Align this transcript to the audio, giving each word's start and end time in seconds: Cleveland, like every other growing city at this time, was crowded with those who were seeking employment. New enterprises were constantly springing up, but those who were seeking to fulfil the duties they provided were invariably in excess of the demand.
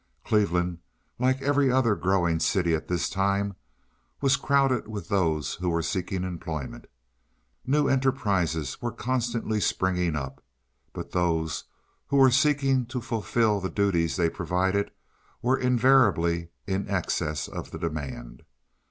Cleveland, 0.25 0.79
like 1.19 1.43
every 1.43 1.71
other 1.71 1.93
growing 1.93 2.39
city 2.39 2.73
at 2.73 2.87
this 2.87 3.07
time, 3.07 3.53
was 4.19 4.35
crowded 4.35 4.87
with 4.87 5.09
those 5.09 5.53
who 5.57 5.69
were 5.69 5.83
seeking 5.83 6.23
employment. 6.23 6.87
New 7.67 7.87
enterprises 7.87 8.81
were 8.81 8.91
constantly 8.91 9.59
springing 9.59 10.15
up, 10.15 10.43
but 10.91 11.11
those 11.11 11.65
who 12.07 12.17
were 12.17 12.31
seeking 12.31 12.87
to 12.87 12.99
fulfil 12.99 13.59
the 13.59 13.69
duties 13.69 14.15
they 14.15 14.27
provided 14.27 14.89
were 15.39 15.55
invariably 15.59 16.49
in 16.65 16.89
excess 16.89 17.47
of 17.47 17.69
the 17.69 17.77
demand. 17.77 18.41